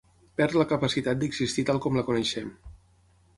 [0.39, 2.49] Perd la capacitat d'existir tal com la coneixem.